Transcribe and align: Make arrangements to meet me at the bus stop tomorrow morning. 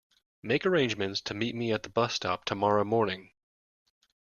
Make 0.41 0.65
arrangements 0.65 1.21
to 1.21 1.35
meet 1.35 1.53
me 1.53 1.71
at 1.71 1.83
the 1.83 1.89
bus 1.89 2.15
stop 2.15 2.43
tomorrow 2.45 2.83
morning. 2.83 3.33